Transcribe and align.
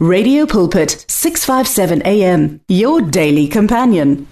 Radio 0.00 0.46
Pulpit 0.46 1.04
657 1.08 2.02
AM 2.06 2.60
your 2.68 3.00
daily 3.00 3.48
companion. 3.48 4.28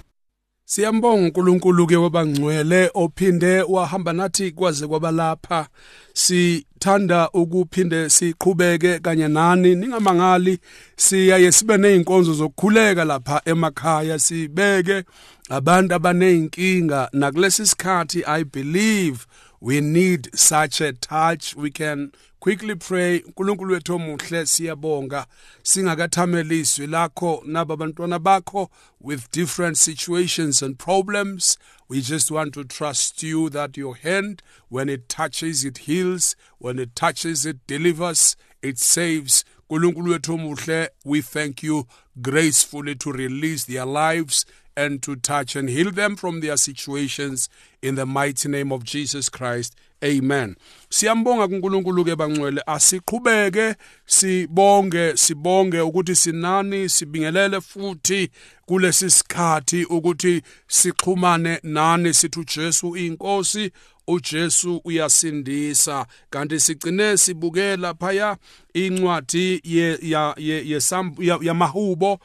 Siyambonga 0.65 1.27
uNkulunkulu 1.27 1.87
ke 1.87 1.97
wabangcwele 1.97 2.91
ophinde 2.95 3.63
wahamba 3.63 4.13
nathi 4.13 4.51
kwaze 4.51 4.87
kwabalapha 4.87 5.69
sithanda 6.13 7.31
ukuphinde 7.31 8.11
siqhubeke 8.11 8.99
kanye 8.99 9.29
nani 9.29 9.75
ningamangali 9.75 10.59
siyaye 10.97 11.53
sibe 11.53 11.77
nezinkonzo 11.77 12.35
zokukhuleka 12.35 13.05
lapha 13.05 13.43
emakhaya 13.45 14.19
sibeke 14.19 15.05
abantu 15.51 15.95
abaneyinkinga 15.95 17.09
nakulesi 17.13 17.67
sikhathi 17.67 18.25
i 18.27 18.45
believe 18.45 19.27
we 19.61 19.81
need 19.81 20.31
such 20.35 20.81
a 20.81 20.93
touch. 20.93 21.57
We 21.57 21.71
can 21.71 22.13
quickly 22.47 22.77
pray 22.77 23.19
uNkulunkulu 23.21 23.73
wethu 23.73 23.95
omuhle 23.95 24.47
siyabonga. 24.47 25.27
Singakathameli 25.63 26.61
izwi 26.61 26.87
lakho 26.87 27.43
naba 27.47 27.75
abantwana 27.75 28.19
bakho 28.19 28.69
with 29.01 29.31
different 29.33 29.77
situations 29.77 30.63
and 30.63 30.79
problems. 30.79 31.59
We 31.89 32.01
just 32.01 32.31
want 32.31 32.55
to 32.55 32.63
trust 32.63 33.23
you 33.25 33.51
that 33.51 33.77
your 33.77 33.97
hand 33.97 34.43
when 34.69 34.89
it 34.89 35.09
touches 35.09 35.65
it 35.65 35.79
heals. 35.79 36.37
When 36.59 36.79
it 36.79 36.95
touches 36.95 37.45
it 37.47 37.67
delivers 37.67 38.37
it 38.63 38.79
saves. 38.79 39.45
uNkulunkulu 39.71 40.11
wethu 40.11 40.35
omuhle 40.35 40.89
we 41.05 41.23
thank 41.23 41.63
you 41.63 41.87
gracefully 42.23 42.95
to 42.95 43.13
release 43.13 43.65
their 43.67 43.87
lives 43.87 44.47
and 44.77 45.03
to 45.03 45.17
touch 45.17 45.57
and 45.57 45.69
heal 45.69 45.91
them 45.91 46.17
from 46.17 46.41
their 46.41 46.57
situations 46.57 47.49
in 47.83 47.95
the 47.95 48.07
mighty 48.07 48.49
name 48.49 48.73
of 48.73 48.85
Jesus 48.85 49.29
Christ. 49.29 49.75
Amen. 50.05 50.57
Siyambonga 50.91 51.49
kuNkulunkulu 51.49 52.05
ke 52.05 52.17
bangcwele 52.17 52.63
asiqhubeke 52.67 53.75
sibonge 54.07 55.17
sibonge 55.17 55.81
ukuthi 55.81 56.17
sinani 56.17 56.89
sibingelele 56.89 57.61
futhi 57.61 58.31
kulesi 58.67 59.11
sikhathi 59.11 59.85
ukuthi 59.85 60.43
sixhumane 60.69 61.61
nani 61.63 62.13
inkosi 62.97 63.73
uJesu 64.07 64.81
uyasindisa 64.85 66.07
kanti 66.31 66.61
sigcine 66.61 67.17
sibukela 67.17 67.95
phaya 67.95 68.37
incwadi 68.77 69.61
yamahubo 71.41 72.21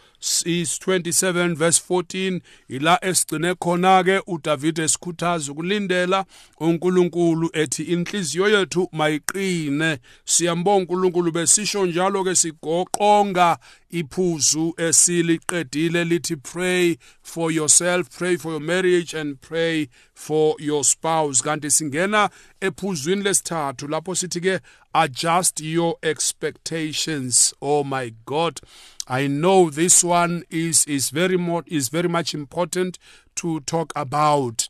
is 0.46 0.80
27 0.80 1.56
verse 1.56 1.82
14 1.90 2.42
ila 2.70 3.06
esigcine 3.06 3.56
khona 3.56 4.04
ke 4.04 4.22
uDavid 4.28 4.80
esikhuthaza 4.80 5.52
ukulindela 5.52 6.26
uNkulunkulu 6.60 7.50
ethi 7.54 7.84
inhliziyo 7.84 8.50
yethu 8.50 8.90
mayiqine 8.92 9.98
siyambonga 10.26 10.80
uNkulunkulu 10.80 11.32
besisho 11.32 11.86
njalo 11.86 12.24
ke 12.24 12.36
sigoqonga 12.36 13.58
iphuzu 13.90 14.74
esiliqedile 14.78 16.04
lithi 16.04 16.36
pray 16.36 16.98
for 17.24 17.52
yourself 17.52 18.10
pray 18.18 18.38
for 18.38 18.52
your 18.52 18.62
marriage 18.62 19.14
and 19.20 19.38
pray 19.42 19.88
for 20.22 20.56
your 20.60 20.84
spouse. 20.84 21.42
Kanti 21.42 21.72
singena 21.72 22.30
ephuzwini 22.62 23.24
lesithathu 23.24 23.88
lapho 23.88 24.16
sithi 24.16 24.42
ke 24.42 24.60
adjust 24.94 25.60
your 25.60 25.98
expectations. 26.04 27.54
Oh 27.62 27.84
my 27.84 28.14
god. 28.26 28.60
I 29.08 29.28
know 29.28 29.70
this 29.70 30.04
one 30.04 30.44
is 30.50 30.86
is 30.86 31.10
very 31.10 31.38
more 31.38 31.64
is 31.68 31.90
very 31.90 32.10
much 32.10 32.34
important 32.34 32.98
to 33.36 33.60
talk 33.62 33.92
about. 33.96 34.70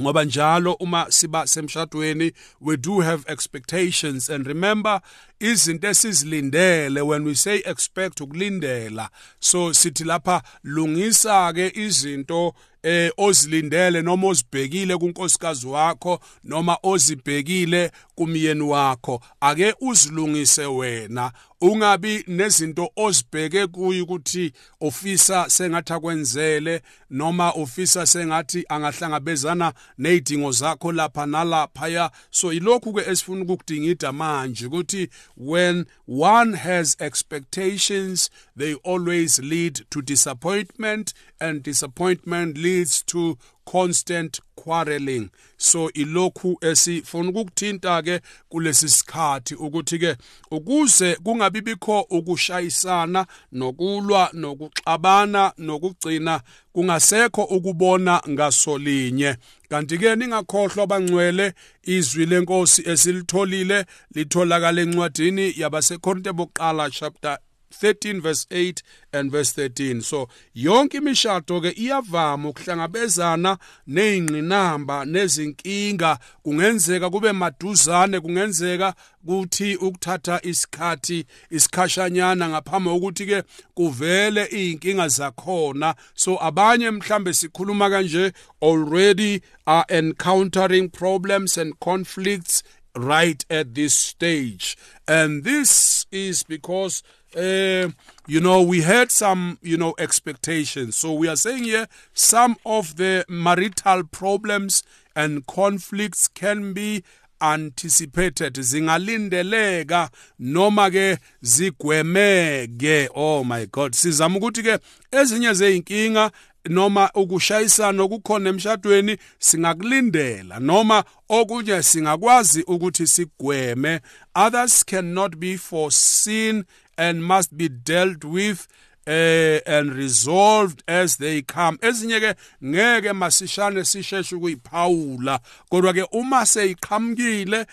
Ngoba 0.00 0.24
njalo 0.24 0.72
uma 0.72 1.06
siba 1.08 1.46
semshadweni 1.46 2.32
we 2.60 2.76
do 2.76 3.00
have 3.00 3.24
expectations. 3.28 4.30
And 4.30 4.46
remember 4.46 5.00
izinto 5.40 5.88
esizilindele 5.88 7.06
when 7.06 7.24
we 7.24 7.34
say 7.34 7.62
expect 7.66 8.20
ukulindela. 8.20 9.08
So 9.40 9.72
sithi 9.72 10.04
lapha 10.04 10.42
lungisa 10.64 11.52
ke 11.52 11.72
izinto 11.76 12.54
eh 12.82 13.10
ozilindele 13.18 14.02
noma 14.02 14.28
ozibhekile 14.28 14.96
kunkosikazi 14.96 15.66
wakho 15.66 16.20
noma 16.44 16.78
ozibhekile 16.82 17.90
kumyeni 18.20 18.62
wakho 18.62 19.20
ake 19.40 19.74
uzilungise 19.80 20.66
wena. 20.66 21.32
Ungabi 21.60 22.24
nezinto 22.26 22.90
ozibheke 22.96 23.66
kuyi 23.66 24.00
ukuthi 24.00 24.52
ofisa 24.80 25.50
sengathi 25.50 25.92
akwenzele 25.92 26.82
noma 27.10 27.50
ofisa 27.50 28.06
sengathi 28.06 28.64
angahlangabezana 28.68 29.72
nezidingo 29.98 30.52
zakho 30.52 30.92
lapha 30.92 31.26
nalapha 31.26 31.88
ya 31.88 32.10
so 32.30 32.52
ilokhu 32.52 32.92
ke 32.92 33.10
esifuna 33.10 33.42
ukukudingida 33.42 34.12
manje 34.12 34.66
ukuthi 34.66 35.08
when 35.36 35.84
one 36.08 36.56
has 36.56 36.96
expectations 37.00 38.30
they 38.58 38.74
always 38.84 39.38
lead 39.38 39.84
to 39.90 40.02
disappointment 40.02 41.14
and 41.40 41.62
disappointment 41.62 42.58
leads 42.58 43.04
to 43.06 43.36
constant 43.64 44.40
quarreling 44.62 45.28
so 45.56 45.90
ilokhu 45.92 46.58
esifuna 46.60 47.30
ukukuthinta 47.30 48.02
ke 48.02 48.20
kulesi 48.48 48.88
sikhathi 48.88 49.54
ukuthi 49.54 49.98
ke 49.98 50.16
ukuze 50.50 51.14
kungabi 51.14 51.60
bikho 51.60 52.00
ukushayisana 52.00 53.26
nokulwa 53.52 54.30
nokuxabana 54.32 55.52
nokugcina 55.58 56.40
kungasekho 56.72 57.42
ukubona 57.42 58.22
ngasolinye 58.28 59.36
kanti 59.68 59.98
ke 59.98 60.16
ningakhohlwa 60.16 60.82
abangcwele 60.84 61.52
izwi 61.82 62.26
lenkosi 62.26 62.82
esilitholile 62.90 63.84
litholakala 64.14 64.80
encwadini 64.82 65.54
yabasekorinte 65.56 66.32
bokuqala 66.32 66.90
chapter 66.90 67.38
13 67.72 68.20
verse 68.20 68.46
8 68.50 68.82
and 69.12 69.30
verse 69.30 69.52
13 69.52 70.00
so 70.00 70.28
yonke 70.54 70.96
imishado 70.96 71.60
ke 71.60 71.70
iyavama 71.76 72.48
ukuhlangabezana 72.48 73.58
nezingqinamba 73.86 75.04
nezinkinga. 75.04 76.18
Kungenzeka 76.42 77.10
kube 77.10 77.32
maduzane 77.32 78.20
kungenzeka 78.20 78.94
kuthi 79.26 79.76
ukuthatha 79.76 80.40
isikhathi 80.42 81.26
isikhashanyana 81.50 82.48
ngaphambi 82.48 82.90
kokuthi 82.90 83.26
ke 83.26 83.42
kuvele 83.74 84.46
izinkinga 84.50 85.08
zakhona. 85.08 85.94
So 86.14 86.38
abanye 86.42 86.90
mhlambe 86.90 87.32
sikhuluma 87.32 87.90
kanje 87.90 88.32
already 88.62 89.42
are 89.66 89.84
encountering 89.88 90.88
problems 90.88 91.58
and 91.58 91.78
conflicts 91.80 92.62
right 92.96 93.44
at 93.50 93.74
this 93.74 93.94
stage. 93.94 94.76
And 95.06 95.44
this 95.44 96.06
is 96.10 96.42
because 96.42 97.02
uh, 97.36 97.88
you 98.26 98.40
know, 98.40 98.62
we 98.62 98.82
had 98.82 99.10
some, 99.10 99.58
you 99.62 99.76
know, 99.76 99.94
expectations. 99.98 100.96
So 100.96 101.12
we 101.12 101.28
are 101.28 101.36
saying 101.36 101.64
here 101.64 101.86
some 102.12 102.56
of 102.64 102.96
the 102.96 103.24
marital 103.28 104.04
problems 104.04 104.82
and 105.14 105.46
conflicts 105.46 106.28
can 106.28 106.72
be 106.72 107.02
anticipated. 107.40 108.54
Zingalindeleka 108.54 110.10
noma 110.38 110.90
ke 110.90 111.18
zigwemeke. 111.42 113.08
Oh 113.14 113.44
my 113.44 113.66
god. 113.66 113.92
Sizama 113.92 114.38
ukuthi 114.38 114.62
ke 114.62 114.78
ezinye 115.12 115.54
zeinkinga 115.54 116.30
noma 116.68 117.10
ukushayisana 117.14 118.02
okukhona 118.02 118.48
emshadweni 118.50 119.16
singakulindela 119.38 120.60
noma 120.60 121.04
okunye 121.28 121.82
singakwazi 121.82 122.62
ukuthi 122.62 123.06
sigweme. 123.06 124.00
Others 124.34 124.84
cannot 124.84 125.36
be 125.36 125.56
foreseen 125.56 126.64
and 127.00 127.24
must 127.24 127.56
be 127.56 127.68
dealt 127.68 128.24
with 128.24 128.68
eh 129.06 129.60
and 129.66 129.94
resolved 129.94 130.82
as 130.86 131.16
they 131.16 131.42
come. 131.42 131.78
Ezinye 131.78 132.20
ke 132.20 132.34
ngeke 132.64 133.12
masishane 133.12 133.84
sisheshe 133.84 134.34
ukuyiphawula 134.34 135.40
kodwa 135.70 135.92
ke 135.92 136.04
uma 136.12 136.46
seyiqhamukile 136.46 137.66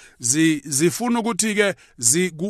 zifuna 0.65 1.19
ukuthi 1.19 1.55
ke 1.55 1.75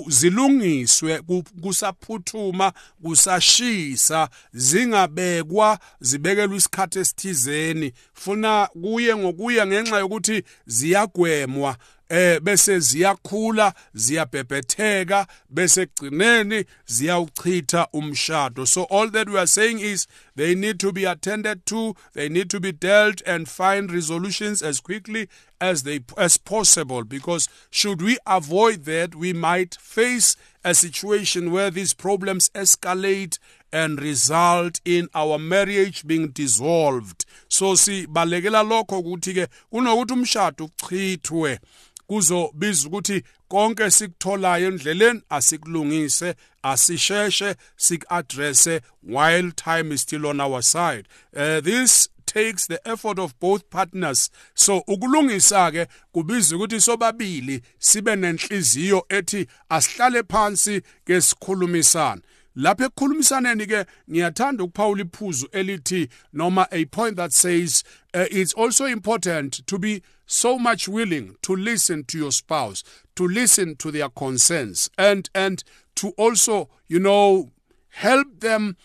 zilungiswe 0.08 1.22
kusaphuthuma 1.62 2.72
kusashisa 3.04 4.30
zingabekwa 4.54 5.80
zibekelwe 6.00 6.58
isikhathi 6.58 7.00
esithizeni. 7.00 7.94
Funa 8.14 8.70
kuye 8.82 9.16
ngokuya 9.16 9.68
ngenxa 9.68 10.00
yokuthi 10.00 10.44
ziyagwemwa. 10.66 11.78
Eh 12.10 12.40
bese 12.40 12.80
ziyakhula 12.80 13.74
ziyabhebhetheka 13.94 15.28
bese 15.50 15.86
kugcineni 15.86 16.66
ziyawuchitha 16.88 17.88
umshado. 17.94 18.66
So 18.66 18.84
all 18.84 19.10
that 19.12 19.30
we 19.30 19.38
are 19.38 19.48
saying 19.48 19.80
is 19.80 20.08
they 20.36 20.56
need 20.56 20.80
to 20.80 20.92
be 20.92 21.06
attended 21.06 21.66
to 21.66 21.96
they 22.14 22.30
need 22.30 22.50
to 22.50 22.60
be 22.60 22.72
dealt 22.72 23.22
and 23.26 23.50
find 23.50 23.92
resolutions 23.92 24.62
as 24.62 24.80
quickly 24.80 25.28
as 25.60 25.84
they 25.84 26.00
as 26.18 26.38
possible. 26.38 27.04
Because 27.04 27.50
should 27.70 28.02
we 28.02 28.18
avoid 28.26 28.86
that 28.86 29.16
we 29.16 29.34
might 29.34 29.76
face 29.76 30.36
a 30.64 30.74
situation 30.74 31.52
where 31.52 31.72
these 31.72 31.94
problems 31.94 32.50
escalate 32.50 33.40
and 33.72 34.02
result 34.02 34.80
in 34.86 35.10
our 35.14 35.38
marriage 35.38 36.06
being 36.08 36.30
dissolved. 36.30 37.26
So 37.50 37.76
sibalekela 37.76 38.64
lokho 38.64 39.00
ukuthi 39.00 39.34
ke 39.34 39.48
kunokuthi 39.72 40.14
umshado 40.14 40.66
uchithwe 40.66 41.60
kuzobiza 42.08 42.88
ukuthi 42.88 43.24
konke 43.48 43.92
sikutholayo 43.92 44.68
endleleni 44.68 45.22
asikulungise 45.30 46.36
asisheshe 46.64 47.56
sik-addresse 47.78 48.82
while 49.04 49.52
time 49.52 49.94
is 49.94 50.02
still 50.02 50.26
on 50.26 50.42
our 50.42 50.62
side. 50.62 51.08
Uh, 51.36 51.62
this 51.62 52.10
takes 52.26 52.68
the 52.68 52.80
effort 52.86 53.20
of 53.20 53.40
both 53.40 53.70
partners. 53.70 54.30
So 54.54 54.84
ukulungisa 54.88 55.72
ke 55.72 55.88
kubiza 56.14 56.56
ukuthi 56.56 56.82
sobabili 56.82 57.62
sibe 57.80 58.16
nenhliziyo 58.16 59.06
ethi 59.10 59.48
asihlale 59.70 60.24
phansi 60.24 60.82
ke 61.06 61.22
sikhulumisane. 61.22 62.22
Lapha 62.56 62.86
ekukhulumisaneni 62.86 63.66
ke 63.66 63.86
ngiyathanda 64.12 64.64
ukuphawula 64.64 65.02
iphuzu 65.02 65.48
elithi 65.52 66.10
noma 66.34 66.68
a 66.72 66.86
point 66.86 67.16
that 67.16 67.32
says 67.32 67.84
uh, 68.14 68.26
it's 68.32 68.54
also 68.54 68.86
important 68.86 69.66
to 69.66 69.78
be 69.78 70.02
so 70.28 70.60
much 70.60 70.88
willing 70.88 71.36
to 71.42 71.56
listen 71.56 72.04
to 72.04 72.18
your 72.18 72.32
spouse 72.32 72.84
to 73.16 73.28
listen 73.28 73.76
to 73.76 73.92
their 73.92 74.10
concerns 74.10 74.92
and 74.98 75.30
and 75.34 75.64
to 75.96 76.10
also 76.18 76.70
you 76.88 77.00
know 77.00 77.52
help 77.90 78.28
them 78.42 78.76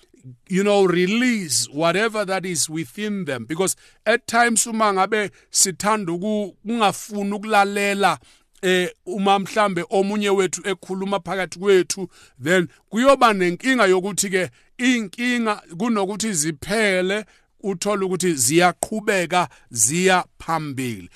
you 0.49 0.63
know 0.63 0.85
release 0.85 1.69
whatever 1.69 2.25
that 2.25 2.47
is 2.47 2.69
within 2.69 3.25
them. 3.25 3.45
Because 3.45 3.77
at 4.07 4.27
times 4.27 4.67
uma 4.67 4.93
ngabe 4.93 5.31
sithanda 5.51 6.13
ukungafuni 6.13 7.33
ukulalela 7.33 8.19
eh 8.63 8.89
uma 9.07 9.39
mhlambe 9.39 9.85
omunye 9.91 10.31
wethu 10.31 10.63
ekhuluma 10.65 11.21
phakathi 11.21 11.59
kwethu 11.59 12.09
then 12.43 12.69
kuyoba 12.91 13.33
nenkinga 13.33 13.87
yokuthi 13.87 14.31
ke 14.31 14.51
inkinga 14.79 15.63
kunokuthi 15.79 16.33
ziphele 16.33 17.25
uthola 17.63 18.07
ukuthi 18.07 18.35
ziyaqhubeka 18.35 19.49
ziya 19.71 20.25
phambili. 20.39 21.11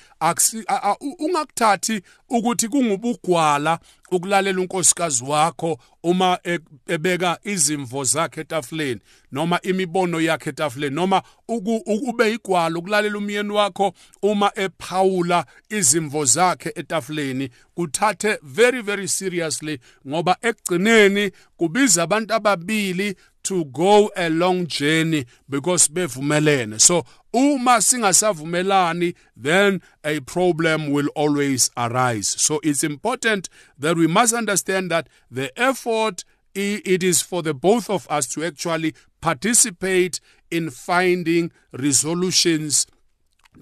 Ungakuthathi 1.19 2.01
ukuthi 2.29 2.67
kungubugwala 2.67 3.79
ukulalela 4.11 4.61
unkosikazi 4.61 5.23
wakho 5.23 5.79
uma 6.03 6.39
e, 6.43 6.59
ebeka 6.87 7.39
izimvo 7.43 8.03
zakhe 8.03 8.41
etafuleni 8.41 9.01
noma 9.31 9.61
imibono 9.61 10.21
yakhe 10.21 10.49
etafuleni 10.49 10.95
noma 10.95 11.21
ube 11.47 12.33
igwala 12.33 12.79
ukulalela 12.79 13.17
umyeni 13.17 13.51
wakho 13.51 13.93
uma 14.21 14.51
ephawula 14.55 15.45
izimvo 15.69 16.25
zakhe 16.25 16.71
etafuleni. 16.75 17.49
Kuthathe 17.75 18.39
very 18.43 18.81
very 18.81 19.07
seriously 19.07 19.79
ngoba 20.07 20.37
ekugcineni 20.41 21.31
kubiza 21.57 22.03
abantu 22.03 22.33
ababili 22.33 23.15
to 23.47 23.65
go 23.65 24.11
a 24.15 24.29
long 24.29 24.67
journey 24.67 25.25
because 25.49 25.87
bevumelene. 25.87 26.79
So 26.81 27.05
uma 27.33 27.77
singasavumelani 27.77 29.15
then 29.35 29.81
a 30.03 30.19
problem 30.21 30.91
will 30.91 31.07
always 31.15 31.71
arise. 31.77 32.27
So 32.27 32.59
it's 32.63 32.83
important 32.83 33.49
that 33.77 33.95
we 33.95 34.07
must 34.07 34.33
understand 34.33 34.91
that 34.91 35.07
the 35.31 35.57
effort 35.59 36.23
it 36.53 37.03
is 37.03 37.21
for 37.21 37.43
the 37.43 37.53
both 37.53 37.89
of 37.89 38.07
us 38.09 38.27
to 38.27 38.43
actually 38.43 38.95
participate 39.21 40.19
in 40.49 40.69
finding 40.71 41.51
resolutions 41.71 42.87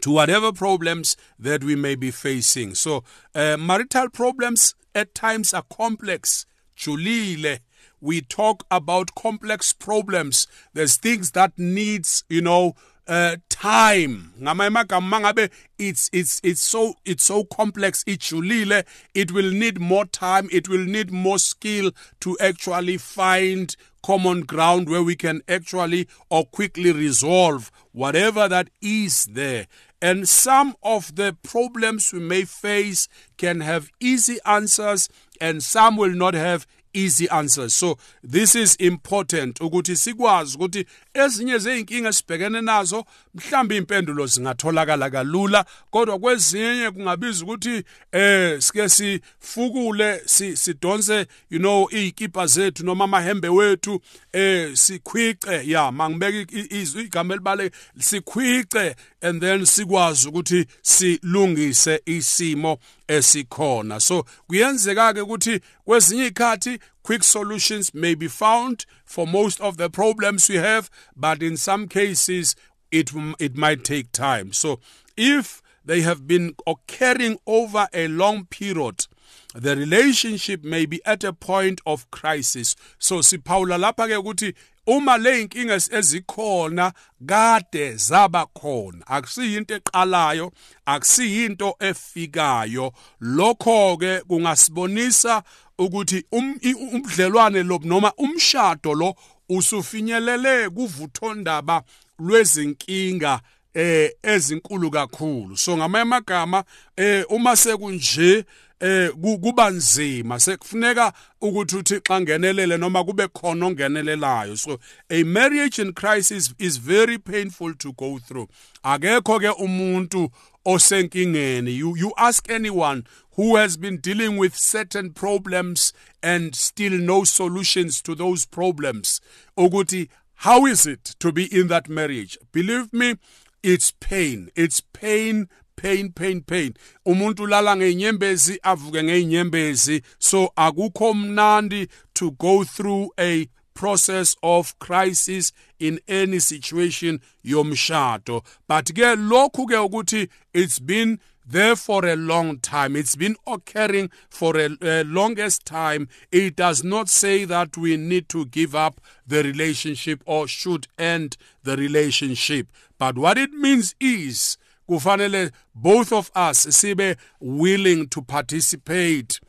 to 0.02 0.12
whatever 0.12 0.52
problems 0.52 1.18
that 1.38 1.64
we 1.64 1.76
may 1.76 1.96
be 1.96 2.12
facing. 2.12 2.74
So 2.74 3.04
uh, 3.34 3.58
marital 3.58 4.10
problems 4.10 4.76
at 4.94 5.14
times 5.14 5.54
are 5.54 5.64
complex. 5.70 6.46
Julile 6.76 7.60
we 8.06 8.22
talk 8.22 8.66
about 8.69 9.16
complex 9.16 9.74
problems. 9.74 10.48
There's 10.74 10.96
things 10.96 11.31
that 11.31 11.54
needs 11.57 12.24
you 12.30 12.42
know 12.42 12.75
uh, 13.07 13.38
time. 13.50 14.31
It's 14.40 16.10
it's 16.13 16.40
it's 16.44 16.62
so 16.62 16.94
it's 17.04 17.24
so 17.24 17.44
complex 17.46 18.04
ijulile 18.04 18.86
it 19.13 19.31
will 19.31 19.52
need 19.52 19.80
more 19.80 20.06
time 20.06 20.48
it 20.52 20.69
will 20.69 20.86
need 20.86 21.12
more 21.12 21.40
skill 21.40 21.92
to 22.22 22.38
actually 22.40 22.98
find 22.98 23.75
common 24.04 24.42
ground 24.42 24.88
where 24.88 25.02
we 25.02 25.16
can 25.16 25.42
actually 25.48 26.07
or 26.30 26.46
quickly 26.46 26.92
resolve 26.92 27.72
whatever 27.92 28.48
that 28.48 28.69
is 28.81 29.25
there. 29.25 29.66
And 30.00 30.30
some 30.30 30.75
of 30.84 31.16
the 31.16 31.36
problems 31.42 32.13
we 32.13 32.19
may 32.19 32.44
face 32.44 33.07
can 33.38 33.62
have 33.62 33.90
easy 34.00 34.38
answers 34.46 35.10
and 35.42 35.63
some 35.63 35.98
will 35.98 36.13
not 36.13 36.36
have 36.36 36.68
easy 36.95 37.30
answers. 37.30 37.74
So 37.74 37.97
this 38.24 38.56
is 38.56 38.75
important 38.80 39.59
ukuthi 39.62 39.95
sikwazi 39.95 40.56
ukuthi 40.57 40.86
ezinye 41.13 41.57
zeinkinga 41.57 42.13
sibhekene 42.13 42.62
nazo 42.62 43.06
mhlawumbe 43.33 43.77
impendulo 43.77 44.27
zingatholakala 44.27 45.09
kalula 45.09 45.65
kodwa 45.89 46.19
kwezinye 46.19 46.92
kungabiza 46.92 47.44
ukuthi 47.44 47.83
eh 48.12 48.62
sike 48.62 48.89
sifukule 48.89 50.21
sidonse 50.56 51.27
you 51.50 51.59
know 51.59 51.88
izikipa 51.92 52.47
zethu 52.47 52.86
noma 52.86 53.03
amahembe 53.03 53.47
wethu 53.47 54.01
eh 54.33 54.75
sikhwice. 54.75 55.62
Ya 55.65 55.92
mangibeka 55.92 56.53
igama 57.01 57.33
elibale 57.33 57.71
sikhwice 58.00 58.95
and 59.21 59.42
then 59.42 59.65
sikwazi 59.65 60.27
ukuthi 60.27 60.65
silungise 60.81 62.01
isimo 62.06 62.77
esikhona. 63.07 64.00
So 64.00 64.25
kuyenzeka 64.47 65.13
ke 65.13 65.21
ukuthi 65.21 65.59
kwezinye 65.86 66.27
ikhathi 66.27 66.80
quick 67.04 67.24
solutions 67.24 67.94
may 67.94 68.16
be 68.16 68.28
found 68.28 68.86
for 69.06 69.28
most 69.28 69.62
of 69.62 69.78
the 69.78 69.90
problems 69.90 70.50
we 70.50 70.56
have 70.56 70.90
but 71.16 71.44
in 71.44 71.58
some 71.58 71.88
cases 71.88 72.56
it 72.92 73.12
it 73.40 73.56
might 73.56 73.84
take 73.84 74.12
time. 74.12 74.54
So 74.54 74.80
if 75.18 75.62
they 75.84 76.02
have 76.02 76.28
been 76.28 76.56
occurring 76.66 77.40
over 77.46 77.88
a 77.94 78.08
long 78.08 78.46
period 78.46 79.06
the 79.54 79.76
relationship 79.76 80.64
may 80.64 80.86
be 80.86 81.02
at 81.06 81.24
a 81.24 81.32
point 81.32 81.82
of 81.86 82.10
crisis. 82.12 82.76
So 83.00 83.20
siphawula 83.20 83.80
lapha 83.80 84.08
ke 84.08 84.18
ukuthi 84.22 84.54
uma 84.88 85.18
le 85.18 85.46
inkinga 85.46 85.76
ezikhona 85.76 86.94
kade 87.26 87.96
zaba 87.96 88.46
khona. 88.54 89.04
Akusiyinto 89.06 89.80
eqalayo 89.80 90.52
akusiyinto 90.86 91.76
efikayo. 91.80 92.94
Lokho 93.22 93.98
ke 93.98 94.22
kungasibonisa 94.28 95.44
ukuthi 95.77 96.25
um, 96.31 96.60
umdlelwane 96.94 97.63
lo 97.63 97.80
noma 97.83 98.13
umshado 98.18 98.94
lo 98.94 99.16
usufinyelele 99.50 100.69
kuvuthondaba 100.69 101.83
lwezinkinga 102.19 103.42
eh 103.74 104.12
ezinkulu 104.24 104.92
kakhulu. 104.92 105.57
So 105.57 105.77
ngamanye 105.77 106.01
amagama 106.01 106.63
eh 106.98 107.25
uma 107.30 107.56
sekunje 107.56 108.45
eh 108.80 109.12
kuba 109.42 109.69
nzima 109.69 110.39
sekufuneka 110.39 111.13
ukuthi 111.42 111.75
uthi 111.75 112.00
xa 112.00 112.21
ngenelele 112.21 112.78
noma 112.78 113.04
kube 113.04 113.28
khona 113.28 113.66
ongenelelayo. 113.66 114.57
So 114.57 114.80
a 115.10 115.24
marriage 115.24 115.80
in 115.80 115.94
crisis 115.94 116.54
is 116.59 116.78
very 116.78 117.18
painful 117.18 117.73
to 117.76 117.94
go 117.94 118.19
through. 118.19 118.47
Akekho 118.83 119.40
ke 119.40 119.52
umuntu 119.59 120.30
osenkingeni. 120.66 121.76
You 121.76 121.95
you 121.95 122.14
ask 122.18 122.50
anyone 122.50 123.04
who 123.36 123.56
has 123.56 123.78
been 123.78 123.98
dealing 123.98 124.38
with 124.38 124.56
certain 124.56 125.12
problems 125.12 125.94
and 126.24 126.56
still 126.56 126.94
no 126.94 127.24
solutions 127.24 128.02
to 128.02 128.16
those 128.16 128.45
problems 128.45 129.22
ukuthi 129.57 130.10
how 130.40 130.66
is 130.66 130.86
it 130.86 131.04
to 131.19 131.31
be 131.31 131.45
in 131.45 131.68
that 131.68 131.88
marriage? 131.88 132.38
Believe 132.52 132.92
me 132.92 133.16
it's 133.64 133.92
pain. 133.92 134.50
It's 134.56 134.81
pain 134.81 135.48
pain 135.76 136.12
pain 136.12 136.42
pain. 136.42 136.74
Umuntu 137.06 137.44
ulala 137.44 137.76
ngeinyembezi 137.76 138.60
avuke 138.64 139.04
ngeinyembezi 139.04 140.02
so 140.19 140.52
akukho 140.56 141.14
mnandi 141.14 141.88
to 142.14 142.31
go 142.31 142.64
through 142.64 143.12
a 143.19 143.48
process 143.76 144.36
of 144.42 144.78
crisis 144.80 145.52
in 145.80 146.00
any 146.08 146.40
situation 146.40 147.20
yomshado 147.46 148.44
but 148.68 148.86
ke 148.94 149.14
lokhu 149.30 149.68
ke 149.68 149.78
ukuthi 149.86 150.28
it's 150.54 150.80
been 150.80 151.20
there 151.46 151.76
for 151.76 152.06
a 152.06 152.16
long 152.16 152.58
time. 152.58 152.96
It's 152.96 153.16
been 153.16 153.36
occurring 153.46 154.10
for 154.30 154.58
a, 154.58 154.70
a, 154.82 155.04
longest 155.04 155.66
time. 155.66 156.08
It 156.32 156.56
does 156.56 156.84
not 156.84 157.08
say 157.08 157.46
that 157.46 157.78
we 157.78 157.98
need 157.98 158.30
to 158.30 158.46
give 158.46 158.74
up 158.74 159.00
the 159.28 159.44
relationship 159.44 160.24
or 160.26 160.48
should 160.48 160.88
end 160.98 161.38
the 161.64 161.78
relationship. 161.78 162.68
But 162.98 163.18
what 163.18 163.38
it 163.38 163.52
means 163.52 163.96
is 164.00 164.58
kufanele 164.90 165.52
both 165.74 166.12
of 166.12 166.32
us 166.36 166.66
sibe 166.68 167.18
willing 167.40 168.08
to 168.10 168.22
participate 168.22 169.40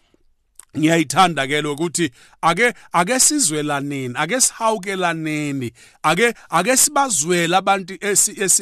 ngiyayithanda 0.79 1.47
ke 1.47 1.63
lokuthi 1.63 2.11
ake 2.43 2.73
ake 2.93 3.21
sizwelaneni 3.21 4.15
ake 4.17 4.41
sihawukelaneni 4.41 5.73
ake 6.03 6.35
ake 6.51 6.77
sibazwela 6.77 7.59
abantu 7.59 7.95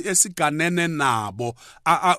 esiganene 0.04 0.88
nabo. 0.88 1.54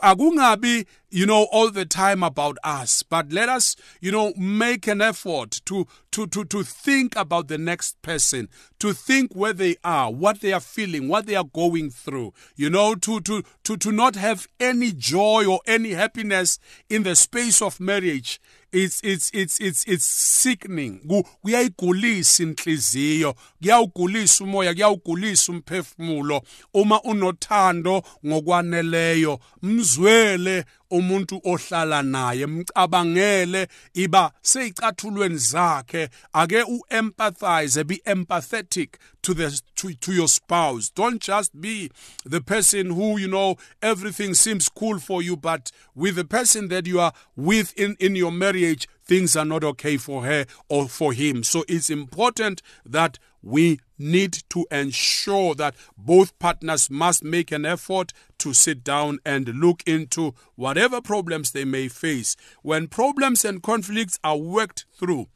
Akungabi 0.01 0.85
you 1.09 1.25
know, 1.25 1.47
all 1.51 1.71
the 1.71 1.85
time 1.85 2.23
about 2.23 2.57
us, 2.63 3.03
but 3.03 3.31
let 3.31 3.49
us, 3.49 3.75
you 4.01 4.11
know, 4.11 4.33
make 4.37 4.87
an 4.87 5.01
effort 5.01 5.61
to, 5.65 5.87
to, 6.11 6.27
to, 6.27 6.43
to 6.45 6.63
think 6.63 7.15
about 7.15 7.47
the 7.47 7.57
next 7.57 8.01
person, 8.01 8.49
to 8.79 8.93
think 8.93 9.33
where 9.33 9.53
they 9.53 9.75
are, 9.83 10.11
what 10.11 10.41
they 10.41 10.51
are 10.53 10.59
feeling, 10.59 11.07
what 11.07 11.25
they 11.25 11.35
are 11.35 11.43
going 11.45 11.89
through, 11.89 12.33
you 12.55 12.69
know, 12.69 12.95
to, 12.95 13.19
to, 13.21 13.43
to, 13.63 13.77
to 13.77 13.91
not 13.91 14.15
have 14.15 14.47
any 14.59 14.91
joy 14.91 15.45
or 15.45 15.59
any 15.65 15.91
happiness 15.91 16.59
in 16.89 17.03
the 17.03 17.15
space 17.15 17.61
of 17.61 17.79
marriage. 17.79 18.39
It's 18.71 18.99
it's 19.05 19.31
it's 19.33 19.57
it's 19.61 19.85
it's 19.85 20.03
sickening. 20.05 20.99
Kuyayigulisa 21.41 22.43
inhliziyo 22.43 23.35
kuyawugulisa 23.61 24.43
umoya 24.43 24.73
kuyawugulisa 24.73 25.51
umphefumulo 25.51 26.41
uma 26.73 27.01
unothando 27.01 28.03
ngokwaneleyo. 28.25 29.39
Mzwele 29.61 30.65
umuntu 30.91 31.41
ohlala 31.43 32.01
naye 32.03 32.45
mcabangele 32.45 33.67
iba 33.93 34.31
seyicathulweni 34.41 35.37
zakhe. 35.37 36.09
Ake 36.33 36.63
uempathize 36.63 37.83
be 37.83 38.01
empathetic 38.05 38.97
to 39.21 39.33
the 39.33 39.61
to, 39.75 39.93
to 39.93 40.13
your 40.13 40.27
spouse. 40.27 40.89
Don't 40.89 41.21
just 41.21 41.59
be 41.59 41.91
the 42.23 42.41
person 42.41 42.91
who 42.91 43.17
you 43.17 43.27
know 43.27 43.57
everything 43.81 44.33
seems 44.33 44.69
cool 44.69 44.99
for 44.99 45.21
you 45.21 45.35
but 45.35 45.71
with 45.95 46.15
the 46.15 46.25
person 46.25 46.67
that 46.69 46.85
you 46.87 46.99
are 46.99 47.13
with 47.35 47.73
in 47.77 47.95
in 47.99 48.15
your 48.15 48.31
marriage 48.31 48.87
things 49.05 49.35
are 49.35 49.45
not 49.45 49.63
okay 49.63 49.97
for 49.97 50.23
her 50.23 50.45
or 50.69 50.87
for 50.87 51.13
him. 51.13 51.43
So 51.43 51.63
it's 51.67 51.89
important 51.89 52.61
that 52.85 53.19
we 53.45 53.79
need 53.97 54.33
to 54.49 54.65
ensure 54.71 55.55
that 55.55 55.75
both 55.97 56.37
partners 56.39 56.89
must 56.89 57.23
make 57.23 57.51
an 57.51 57.65
effort 57.65 58.11
to 58.39 58.53
sit 58.53 58.83
down 58.83 59.19
and 59.25 59.47
look 59.47 59.83
into 59.85 60.33
whatever 60.55 60.99
problems 60.99 61.51
they 61.51 61.63
may 61.63 61.87
face. 61.87 62.35
When 62.63 62.87
problems 62.87 63.45
and 63.45 63.63
conflicts 63.63 64.19
are 64.23 64.37
worked 64.37 64.85
through, 64.99 65.27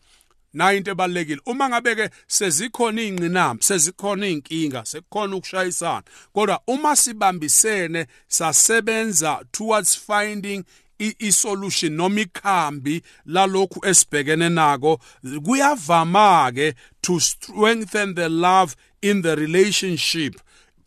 nayo 0.54 0.78
into 0.78 0.96
ebalekile 0.96 1.40
uma 1.46 1.70
ngabe 1.70 1.96
ke 1.96 2.10
sezikhona 2.28 3.02
ingqinamba 3.02 3.64
sezikhona 3.64 4.28
inkinga 4.28 4.86
sekukhona 4.86 5.36
ukushayisana 5.36 6.04
kodwa 6.34 6.60
uma 6.68 6.96
sibambisene 6.96 8.08
sasebenza 8.28 9.44
towards 9.52 9.96
finding 9.96 10.66
isolution 11.00 11.94
noma 11.96 12.22
ikhambi 12.22 13.02
lalokhu 13.26 13.86
esibhekene 13.86 14.50
nako 14.50 15.00
kuyavama 15.46 16.52
ke 16.56 16.74
to 17.02 17.20
strengthen 17.20 18.16
the 18.16 18.30
love 18.30 18.76
in 19.02 19.22
the 19.22 19.36
relationship. 19.36 20.36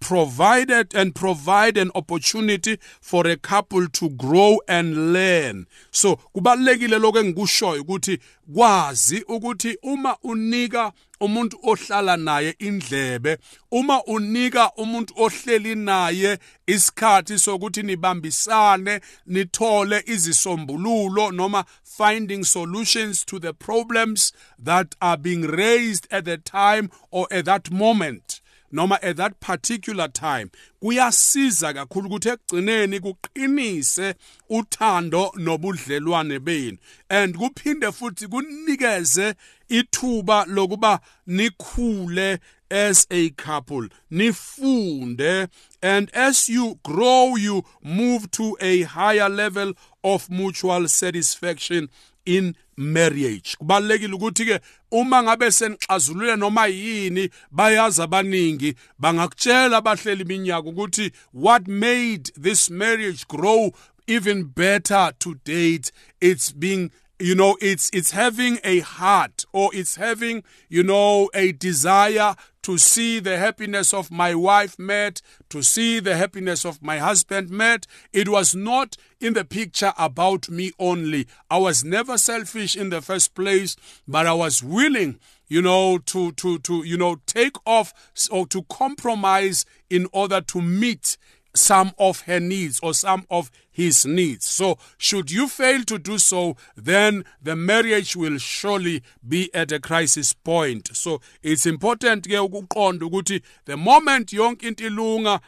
Provided 0.03 0.95
and 0.95 1.15
provide 1.15 1.79
an 1.79 1.91
opportunity 1.95 2.79
for 3.01 3.27
a 3.27 3.37
couple 3.37 3.87
to 3.89 4.11
grow 4.11 4.61
and 4.69 5.13
learn. 5.13 5.67
So 5.91 6.17
kubalekile 6.17 6.99
lokho 6.99 7.19
engikushoyo 7.19 7.83
ukuthi 7.83 8.19
kwazi 8.55 9.25
ukuthi 9.29 9.79
uma 9.83 10.17
unika 10.23 10.93
umuntu 11.21 11.59
ohlala 11.63 12.17
naye 12.17 12.55
indlebe 12.59 13.39
uma 13.71 14.05
unika 14.05 14.73
umuntu 14.73 15.15
ohleli 15.17 15.75
naye 15.75 16.39
isikhathi 16.67 17.39
sokuthi 17.39 17.83
nibambisane 17.83 19.01
nithole 19.27 20.03
izisombululo 20.07 21.31
noma 21.31 21.65
finding 21.85 22.45
solutions 22.45 23.25
to 23.25 23.39
the 23.39 23.53
problems 23.53 24.33
that 24.65 24.97
are 25.01 25.17
being 25.17 25.43
raised 25.47 26.07
at 26.11 26.25
the 26.25 26.39
time 26.39 26.89
or 27.11 27.27
at 27.31 27.45
that 27.45 27.71
moment. 27.71 28.42
Noma 28.73 28.99
at 29.03 29.17
that 29.17 29.33
particular 29.41 30.09
time 30.13 30.51
kuyasiza 30.81 31.75
kakhulu 31.75 32.07
ukuthi 32.07 32.29
ekugcineni 32.29 33.01
kuqinise 33.01 34.15
uthando 34.51 35.33
nobudlelwane 35.37 36.39
benu. 36.39 36.79
And 37.09 37.37
kuphinde 37.37 37.93
futhi 37.93 38.27
kunikeze 38.29 39.35
ithuba 39.69 40.45
lokuba 40.49 41.01
nikhule 41.27 42.39
as 42.71 43.07
a 43.11 43.31
couple 43.31 43.89
nifunde. 44.11 45.49
And 45.83 46.11
as 46.15 46.49
you 46.49 46.79
grow 46.83 47.37
you 47.37 47.65
move 47.83 48.31
to 48.33 48.57
a 48.61 48.83
higher 48.83 49.29
level 49.29 49.75
of 50.03 50.31
mutual 50.31 50.89
satisfaction. 50.89 51.89
In 52.25 52.55
marriage. 52.77 53.57
Kubalekile 53.59 54.15
ukuthi 54.15 54.45
ke 54.45 54.61
uma 54.91 55.23
ngabe 55.23 55.51
senixazulule 55.51 56.37
noma 56.37 56.67
yini 56.67 57.31
bayazi 57.51 58.03
abaningi 58.03 58.75
bangakutshela 58.99 59.77
abahleli 59.77 60.23
iminyaka 60.23 60.69
ukuthi 60.69 61.13
what 61.33 61.69
made 61.69 62.33
this 62.43 62.71
marriage 62.71 63.27
grow 63.29 63.73
even 64.07 64.45
better 64.45 65.13
to 65.19 65.35
date? 65.45 65.93
It's 66.21 66.53
being 66.53 66.91
you 67.23 67.37
know 67.37 67.57
it's 67.61 67.89
it's 67.93 68.11
having 68.11 68.59
a 68.65 68.81
heart 68.81 69.45
or 69.53 69.71
it's 69.73 69.95
having 69.95 70.43
you 70.69 70.83
know 70.83 71.31
a 71.35 71.53
desire 71.53 72.35
to 72.63 72.77
see 72.77 73.21
the 73.21 73.39
happiness 73.39 73.93
of 73.95 74.11
my 74.11 74.35
wife 74.35 74.79
met, 74.79 75.21
to 75.49 75.63
see 75.63 75.99
the 76.01 76.17
happiness 76.17 76.65
of 76.65 76.81
my 76.81 76.99
husband 76.99 77.51
met. 77.51 77.89
It 78.13 78.29
was 78.29 78.55
not 78.55 78.97
in 79.21 79.35
the 79.35 79.45
picture 79.45 79.93
about 79.99 80.49
me 80.49 80.71
only. 80.79 81.27
I 81.51 81.59
was 81.59 81.85
never 81.85 82.17
selfish 82.19 82.77
in 82.77 82.91
the 82.91 83.01
first 83.01 83.35
place, 83.35 83.75
but 84.07 84.27
I 84.27 84.33
was 84.33 84.63
willing 84.63 85.19
you 85.47 85.63
know 85.63 85.99
to 85.99 86.33
to 86.33 86.59
to 86.59 86.83
you 86.85 86.97
know 86.97 87.21
take 87.27 87.57
off 87.65 87.95
or 88.33 88.49
to 88.49 88.63
compromise 88.65 89.65
in 89.91 90.09
order 90.13 90.41
to 90.41 90.61
meet 90.61 91.17
some 91.55 91.93
of 91.99 92.23
her 92.23 92.41
needs 92.41 92.81
or 92.83 92.95
some 92.95 93.27
of 93.31 93.51
his 93.73 94.07
needs. 94.07 94.47
So, 94.47 94.79
should 94.99 95.31
you 95.31 95.49
fail 95.49 95.83
to 95.85 95.99
do 95.99 96.19
so, 96.19 96.57
then 96.77 97.25
the 97.43 97.57
marriage 97.57 98.15
will 98.15 98.39
surely 98.39 99.03
be 99.27 99.53
at 99.55 99.73
a 99.73 99.81
crisis 99.81 100.33
point. 100.33 100.91
So, 100.95 101.21
it's 101.43 101.67
important 101.67 102.27
ukuthi 102.27 103.43
the 103.65 103.77
moment 103.77 104.33
yonke 104.33 104.63
into 104.65 104.89
ilunga 104.91 105.41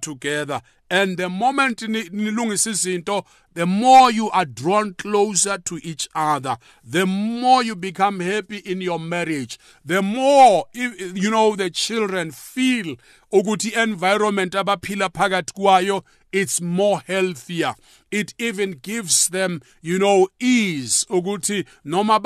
together 0.00 0.62
and 0.90 1.18
the 1.18 1.28
moment 1.28 1.80
nilungisa 1.80 3.24
the 3.54 3.66
more 3.66 4.10
you 4.10 4.30
are 4.30 4.44
drawn 4.44 4.94
closer 4.94 5.58
to 5.58 5.78
each 5.82 6.08
other 6.14 6.56
the 6.84 7.04
more 7.04 7.62
you 7.62 7.74
become 7.74 8.20
happy 8.20 8.58
in 8.58 8.80
your 8.80 8.98
marriage 8.98 9.58
the 9.84 10.00
more 10.00 10.66
you 10.72 11.30
know 11.30 11.56
the 11.56 11.70
children 11.70 12.30
feel 12.30 12.96
ukuthi 13.32 13.76
environment 13.76 14.54
abaphila 14.54 15.08
phakathi 15.10 15.52
kwayo 15.52 16.04
it's 16.32 16.60
more 16.60 17.00
healthier. 17.06 17.74
It 18.10 18.34
even 18.38 18.72
gives 18.72 19.28
them 19.28 19.60
you 19.80 19.98
know 19.98 20.28
ease. 20.40 21.04
Ukuthi 21.10 21.66
noma 21.84 22.20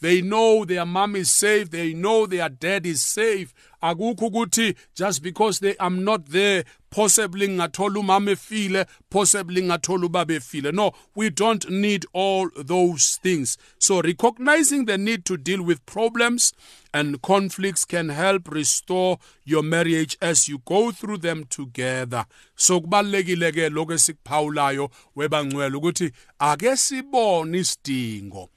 they 0.00 0.22
know 0.22 0.64
their 0.64 0.86
mom 0.86 1.16
is 1.16 1.30
safe 1.30 1.70
they 1.70 1.94
know 1.94 2.26
their 2.26 2.48
dad 2.48 2.86
is 2.86 3.02
safe 3.02 3.52
akukho 3.82 4.26
ukuthi 4.26 4.74
just 4.94 5.22
because 5.22 5.60
they 5.60 5.74
am 5.78 6.04
not 6.04 6.24
there 6.30 6.64
possibly 6.90 7.48
ngathola 7.48 8.00
umama 8.00 8.30
efile 8.30 8.86
possibly 9.10 9.62
ngathola 9.62 10.06
ubaba 10.06 10.34
efile 10.34 10.72
no 10.72 10.92
we 11.16 11.30
don't 11.30 11.68
need 11.70 12.06
all 12.12 12.48
those 12.56 13.18
things. 13.22 13.58
So 13.78 14.00
recognizing 14.00 14.84
the 14.84 14.98
need 14.98 15.24
to 15.24 15.36
deal 15.36 15.62
with 15.62 15.84
problems 15.86 16.52
and 16.94 17.20
conflicts 17.22 17.84
can 17.84 18.10
help 18.10 18.50
restore 18.50 19.18
your 19.44 19.62
marriage 19.62 20.16
as 20.20 20.48
you 20.48 20.58
go 20.64 20.92
through 20.92 21.18
them 21.18 21.44
together. 21.44 22.26
So 22.54 22.80
kubalekile 22.80 23.52
ke 23.52 23.70
lokho 23.70 23.94
esikuphawulayo 23.94 24.90
webangcwele 25.16 25.76
ukuthi 25.76 26.12
ake 26.38 26.76
sibone 26.76 27.58
isidingo 27.58 28.48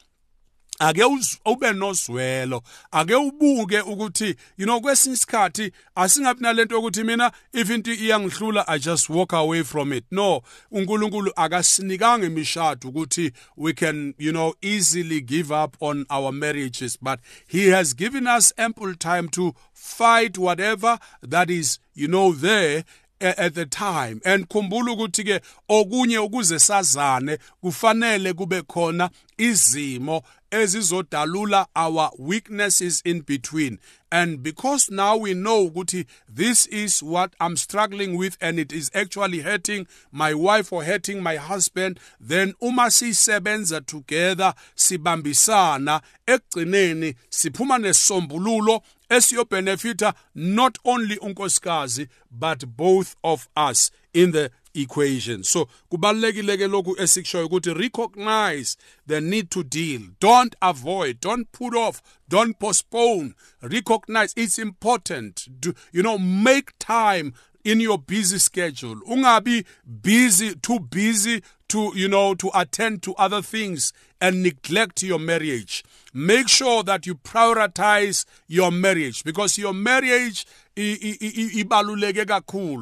ake 0.80 1.04
ube 1.46 1.74
nozwelo 1.74 2.64
ake 2.92 3.16
ubuke 3.16 3.80
ukuthi 3.80 4.36
you 4.58 4.66
know 4.66 4.82
kwesinye 4.82 5.16
isikhathi 5.16 5.72
asingabi 5.96 6.42
nalento 6.42 6.80
ukuthi 6.80 7.04
mina 7.04 7.32
if 7.54 7.70
into 7.70 7.94
iyangihlula 7.94 8.68
i 8.68 8.80
just 8.80 9.10
walk 9.10 9.34
away 9.34 9.64
from 9.64 9.94
it. 9.94 10.06
No 10.12 10.42
uNkulunkulu 10.72 11.32
akasinikanga 11.36 12.26
imishado 12.26 12.90
ukuthi 12.90 13.32
we 13.58 13.74
can 13.74 14.14
you 14.18 14.32
know 14.32 14.54
easily 14.62 15.22
give 15.22 15.54
up 15.64 15.76
on 15.80 16.06
our 16.10 16.32
marriages 16.32 16.98
but 17.02 17.20
he 17.48 17.70
has 17.70 17.96
given 17.96 18.28
us 18.28 18.54
ample 18.58 18.96
time 18.96 19.28
to 19.30 19.54
fight 19.74 20.38
whatever 20.38 21.00
that 21.30 21.50
is 21.50 21.80
you 21.96 22.08
know 22.08 22.34
there 22.34 22.84
at 23.22 23.54
the 23.54 23.66
time. 23.66 24.22
And 24.26 24.50
khumbula 24.50 24.92
ukuthi 24.96 25.24
ke 25.24 25.42
okunye 25.70 26.18
ukuze 26.18 26.60
sazane 26.60 27.38
kufanele 27.64 28.34
kube 28.34 28.62
khona 28.62 29.10
izimo 29.38 30.24
ezizodalula 30.52 31.68
our 31.76 32.12
weaknesses 32.18 33.02
in 33.06 33.22
between. 33.22 33.80
And 34.12 34.42
because 34.42 34.90
now 34.90 35.18
we 35.18 35.34
know 35.34 35.70
ukuthi 35.70 36.06
this 36.30 36.66
is 36.68 37.04
what 37.04 37.34
I'm 37.42 37.58
struggling 37.58 38.18
with 38.18 38.38
and 38.40 38.60
it 38.60 38.72
is 38.72 38.90
actually 38.94 39.42
hurting 39.42 39.88
my 40.12 40.34
wife 40.34 40.72
or 40.72 40.84
hurting 40.84 41.22
my 41.22 41.36
husband 41.36 42.00
then 42.20 42.54
uma 42.62 42.84
sisebenza 42.84 43.86
together 43.86 44.54
sibambisana 44.76 46.02
ekugcineni 46.28 47.16
siphuma 47.30 47.78
nesombululo 47.78 48.82
esiyobenefita 49.10 50.14
not 50.36 50.78
only 50.84 51.18
unkosikazi 51.18 52.08
but 52.32 52.66
both 52.66 53.16
of 53.24 53.48
us 53.70 53.92
in 54.14 54.32
the 54.32 54.50
equation. 54.74 55.44
So 55.44 55.68
kubalekile 55.90 56.58
ke 56.58 56.68
lokhu 56.68 56.96
esikushoyo 57.02 57.46
ukuthi 57.46 57.74
recognize 57.74 58.78
the 59.08 59.22
need 59.22 59.50
to 59.50 59.64
deal. 59.64 60.02
Don't 60.20 60.56
avoid 60.62 61.20
don't 61.20 61.52
put 61.52 61.76
off 61.76 62.02
don't 62.30 62.60
postpone. 62.60 63.36
Recognize 63.62 64.34
it's 64.36 64.60
important. 64.60 65.48
To 65.62 65.74
you 65.92 66.04
know 66.04 66.18
make 66.18 66.78
time 66.80 67.34
in 67.64 67.80
your 67.82 67.98
busy 67.98 68.38
schedule. 68.40 68.96
Ungabi 69.10 69.66
busy 70.02 70.56
too 70.56 70.80
busy 70.80 71.42
to 71.68 71.92
you 71.96 72.08
know 72.08 72.36
to 72.36 72.52
attend 72.54 73.02
to 73.04 73.16
other 73.16 73.42
things 73.42 73.94
and 74.26 74.42
neglect 74.42 75.04
your 75.04 75.20
marriage. 75.20 75.84
Make 76.12 76.48
sure 76.50 76.82
that 76.82 77.06
you 77.06 77.14
prioritize 77.14 78.26
your 78.48 78.72
marriage 78.72 79.24
because 79.24 79.56
your 79.60 79.72
marriage 79.72 80.48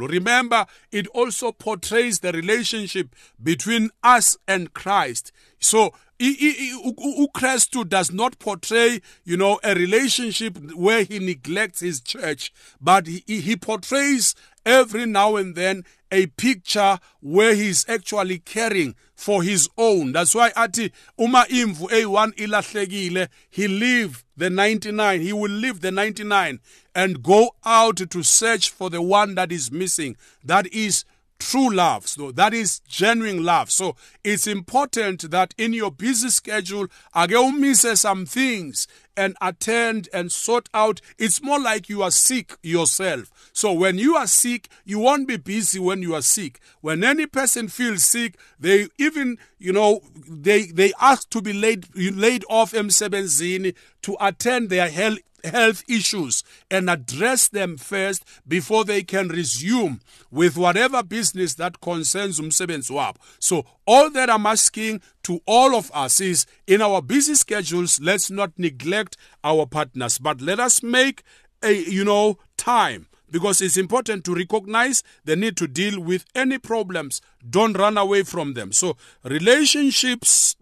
remember 0.08 0.66
it 0.92 1.08
also 1.08 1.52
portrays 1.52 2.20
the 2.20 2.32
relationship 2.32 3.14
between 3.44 3.90
us 4.02 4.38
and 4.48 4.74
Christ. 4.74 5.34
So 5.60 5.94
uKristu 6.22 7.90
does 7.90 8.14
not 8.14 8.40
portray 8.40 9.02
you 9.26 9.36
know 9.36 9.60
a 9.66 9.76
relationship 9.76 10.58
where 10.74 11.04
he 11.04 11.20
neglects 11.20 11.82
his 11.82 12.00
church 12.00 12.54
but 12.80 13.06
he 13.08 13.58
portrays 13.58 14.34
every 14.66 15.06
now 15.06 15.36
and 15.36 15.56
then 15.56 15.84
a 16.14 16.28
picture 16.28 17.00
where 17.22 17.56
he's 17.56 17.84
actually 17.90 18.38
caring 18.38 18.94
for 19.16 19.42
his 19.42 19.68
own. 19.78 20.12
That's 20.12 20.36
why 20.36 20.52
athi 20.56 20.92
uma 21.18 21.46
imvu 21.50 21.90
eyi1 21.90 22.36
ilahlekile. 22.36 23.28
He 23.50 23.68
leave 23.68 24.24
the 24.38 24.50
99 24.50 25.22
he 25.22 25.34
will 25.34 25.52
leave 25.52 25.82
the 25.82 25.92
99 25.92 26.60
and 26.94 27.24
go 27.24 27.56
out 27.66 27.98
to 28.10 28.24
search 28.24 28.70
for 28.70 28.90
the 28.90 29.02
one 29.02 29.36
that 29.36 29.52
is 29.52 29.72
missing. 29.72 30.16
That 30.44 30.68
is 30.72 31.06
true 31.50 31.70
love. 31.70 32.08
So 32.08 32.32
that 32.32 32.54
is 32.54 32.80
genuine 32.80 33.44
love. 33.44 33.70
So 33.70 33.96
it's 34.24 34.48
important 34.48 35.30
that 35.32 35.54
in 35.58 35.74
your 35.74 35.92
busy 35.92 36.30
schedule, 36.30 36.88
ake 37.16 37.54
miss 37.54 37.82
some 38.00 38.26
things 38.26 38.88
and 39.18 39.36
attend 39.42 40.10
and 40.14 40.32
sort 40.32 40.70
out. 40.74 41.02
It's 41.18 41.42
more 41.44 41.60
like 41.60 41.90
you 41.90 42.02
are 42.02 42.12
sick 42.12 42.56
yourself. 42.64 43.30
So 43.54 43.74
when 43.74 43.98
you 43.98 44.16
are 44.16 44.28
sick, 44.28 44.70
you 44.86 45.00
won't 45.00 45.28
be 45.28 45.38
busy 45.38 45.80
when 45.80 46.02
you 46.02 46.16
are 46.16 46.22
sick. 46.22 46.60
When 46.82 47.04
any 47.04 47.26
person 47.26 47.68
feels 47.68 48.04
sick, 48.04 48.38
they 48.60 48.88
even, 48.98 49.38
you 49.60 49.74
know, 49.74 50.02
they 50.28 50.68
they 50.68 50.94
ask 51.02 51.30
to 51.32 51.42
be 51.42 51.54
laid 51.54 51.88
laid 51.96 52.46
off 52.50 52.72
emsebenzini 52.72 53.76
to 54.04 54.18
attend 54.20 54.70
their 54.70 54.90
health 54.90 55.20
health 55.44 55.84
issues 55.88 56.44
and 56.72 56.90
address 56.90 57.48
them 57.48 57.78
first 57.78 58.24
before 58.48 58.86
they 58.86 59.04
can 59.04 59.28
resume 59.28 60.00
with 60.32 60.58
whatever 60.58 61.04
business 61.04 61.56
that 61.56 61.82
concerns 61.82 62.40
umsebenzi 62.40 62.92
wabo. 62.92 63.18
So 63.40 63.66
all 63.86 64.10
that 64.12 64.30
i'm 64.30 64.46
asking 64.46 65.02
to 65.24 65.42
all 65.46 65.76
of 65.76 65.92
us 65.94 66.22
is 66.22 66.46
in 66.68 66.82
our 66.82 67.02
busy 67.02 67.36
schedules 67.36 68.00
let's 68.00 68.30
not 68.32 68.52
neglect 68.58 69.18
our 69.44 69.66
partners. 69.66 70.18
But 70.18 70.42
let 70.42 70.60
us 70.60 70.84
make 70.84 71.24
a 71.64 71.74
you 71.74 72.04
know 72.04 72.38
time 72.58 73.08
because 73.32 73.62
it's 73.62 73.78
important 73.78 74.24
to 74.26 74.36
recognize 74.36 75.04
the 75.26 75.36
need 75.36 75.58
to 75.58 75.68
deal 75.68 76.00
with 76.00 76.24
any 76.36 76.60
problems. 76.60 77.20
Don't 77.50 77.74
run 77.74 77.98
away 77.98 78.22
from 78.24 78.54
them. 78.54 78.72
So 78.72 78.96
relationships 79.24 80.56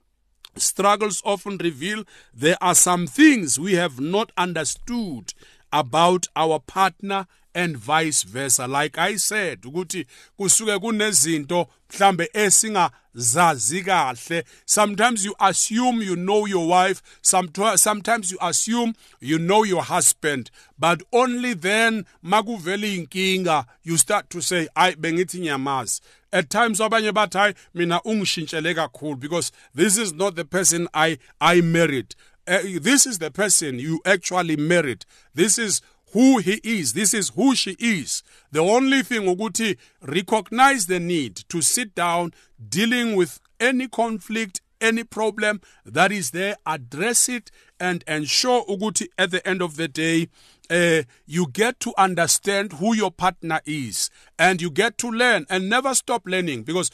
struggles 0.62 1.22
often 1.26 1.58
reveal 1.58 2.04
there 2.34 2.58
are 2.62 2.76
some 2.76 3.08
things 3.08 3.60
we 3.60 3.74
have 3.76 4.00
not 4.00 4.32
understood 4.38 5.34
about 5.72 6.28
our 6.36 6.60
partner 6.60 7.26
and 7.54 7.76
vice 7.78 8.24
versa. 8.24 8.68
Like 8.68 8.98
i 8.98 9.18
said 9.18 9.62
ukuthi 9.62 10.06
kusuke 10.40 10.80
kunezinto 10.80 11.68
mhlambe 11.94 12.30
esingazazi 12.34 13.84
kahle. 13.84 14.44
Sometimes 14.66 15.26
you 15.26 15.36
assume 15.40 16.02
you 16.02 16.16
know 16.16 16.46
your 16.48 16.68
wife 16.68 17.02
sometimes 17.22 18.32
you 18.32 18.38
assume 18.42 18.94
you 19.20 19.38
know 19.38 19.64
your 19.66 19.84
husband 19.84 20.50
but 20.80 21.04
only 21.12 21.54
then 21.54 22.06
makuvele 22.24 22.96
inkinga 22.96 23.66
you 23.84 23.98
start 23.98 24.30
to 24.30 24.42
say 24.42 24.68
ay 24.76 24.96
bengithi 24.96 25.40
nyamazi 25.40 26.02
at 26.34 26.50
times 26.50 26.80
abanye 26.80 27.12
bathi 27.12 27.38
hayi 27.38 27.54
mina 27.74 28.02
ungishintshele 28.02 28.74
kakhulu 28.76 29.20
because 29.20 29.52
this 29.76 29.98
is 29.98 30.14
not 30.14 30.36
the 30.36 30.46
person 30.46 30.88
i 30.94 31.18
i 31.40 31.62
married. 31.62 32.16
Uh, 32.48 32.60
this 32.82 33.06
is 33.06 33.20
the 33.20 33.30
person 33.30 33.78
you 33.80 34.02
actually 34.06 34.56
married. 34.56 35.06
This 35.36 35.58
is 35.60 35.82
who 36.14 36.40
he 36.40 36.60
is. 36.64 36.94
This 36.94 37.14
is 37.14 37.30
who 37.30 37.56
she 37.56 37.76
is. 37.80 38.24
The 38.52 38.60
only 38.60 39.04
thing 39.04 39.22
ukuthi 39.22 39.78
recognize 40.02 40.88
the 40.88 41.00
need 41.00 41.36
to 41.50 41.62
sit 41.62 41.96
down 41.96 42.34
dealing 42.70 43.16
with 43.16 43.40
any 43.60 43.88
conflict 43.88 44.62
any 44.82 45.04
problem 45.04 45.62
that 45.86 46.12
is 46.12 46.32
there 46.32 46.56
address 46.66 47.30
it 47.30 47.52
and 47.80 48.04
ensure 48.08 48.66
ukuthi 48.66 49.08
at 49.18 49.32
the 49.32 49.48
end 49.48 49.62
of 49.62 49.76
the 49.78 49.88
day 49.88 50.28
uh, 50.72 51.04
you 51.26 51.48
get 51.48 51.80
to 51.82 51.94
understand 51.98 52.74
who 52.74 52.96
your 52.96 53.12
partner 53.12 53.60
is 53.66 54.10
and 54.40 54.62
you 54.62 54.72
get 54.72 54.98
to 54.98 55.12
learn 55.12 55.46
and 55.50 55.70
never 55.70 55.94
stop 55.94 56.24
learning 56.26 56.64
because 56.64 56.90